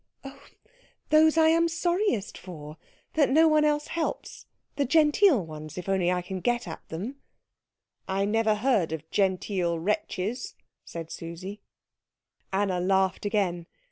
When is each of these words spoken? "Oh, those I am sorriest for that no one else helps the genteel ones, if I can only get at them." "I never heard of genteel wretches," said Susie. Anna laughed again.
"Oh, 0.23 0.41
those 1.11 1.37
I 1.37 1.49
am 1.49 1.67
sorriest 1.67 2.35
for 2.35 2.77
that 3.13 3.29
no 3.29 3.47
one 3.47 3.63
else 3.63 3.89
helps 3.89 4.47
the 4.75 4.83
genteel 4.83 5.45
ones, 5.45 5.77
if 5.77 5.87
I 5.87 5.93
can 6.23 6.37
only 6.37 6.41
get 6.41 6.67
at 6.67 6.81
them." 6.89 7.17
"I 8.07 8.25
never 8.25 8.55
heard 8.55 8.91
of 8.93 9.07
genteel 9.11 9.77
wretches," 9.77 10.55
said 10.83 11.11
Susie. 11.11 11.61
Anna 12.51 12.79
laughed 12.79 13.27
again. 13.27 13.67